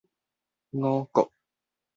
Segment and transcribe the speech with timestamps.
[0.71, 1.29] 五穀